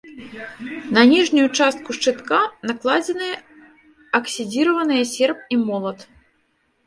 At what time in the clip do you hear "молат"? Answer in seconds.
5.69-5.99